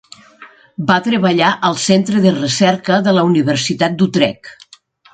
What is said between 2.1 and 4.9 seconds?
de recerca de la universitat d'Utrecht.